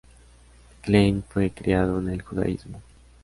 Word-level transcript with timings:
Klein 0.81 1.21
fue 1.29 1.51
criado 1.51 1.99
en 1.99 2.09
el 2.09 2.23
judaísmo. 2.23 2.81